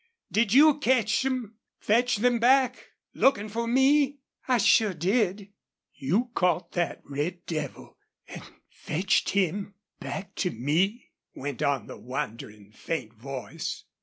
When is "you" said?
0.51-0.79, 5.93-6.31